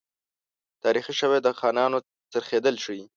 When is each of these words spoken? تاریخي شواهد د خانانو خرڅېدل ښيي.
تاریخي 0.83 1.13
شواهد 1.19 1.43
د 1.45 1.49
خانانو 1.59 1.97
خرڅېدل 2.31 2.75
ښيي. 2.83 3.03